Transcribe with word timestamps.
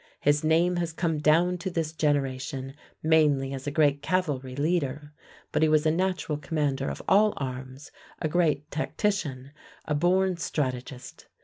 His 0.21 0.43
name 0.43 0.77
has 0.77 0.93
come 0.93 1.19
down 1.19 1.59
to 1.59 1.69
this 1.69 1.93
generation 1.93 2.73
mainly 3.03 3.53
as 3.53 3.67
a 3.67 3.69
great 3.69 4.01
cavalry 4.01 4.55
leader, 4.55 5.13
but 5.51 5.61
he 5.61 5.69
was 5.69 5.85
a 5.85 5.91
natural 5.91 6.39
commander 6.39 6.89
of 6.89 7.03
all 7.07 7.35
arms, 7.37 7.91
a 8.19 8.27
great 8.27 8.71
tactician, 8.71 9.51
a 9.85 9.93
born 9.93 10.37
strategist. 10.37 11.27